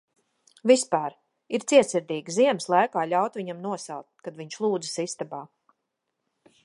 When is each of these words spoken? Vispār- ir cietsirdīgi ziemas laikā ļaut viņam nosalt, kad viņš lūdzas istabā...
Vispār- 0.69 1.15
ir 1.57 1.65
cietsirdīgi 1.71 2.35
ziemas 2.37 2.67
laikā 2.75 3.03
ļaut 3.11 3.37
viņam 3.41 3.61
nosalt, 3.67 4.09
kad 4.29 4.41
viņš 4.41 4.59
lūdzas 4.67 4.99
istabā... 5.05 5.43